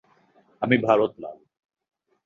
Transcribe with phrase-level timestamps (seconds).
[0.61, 1.37] আমি ভারত লাল।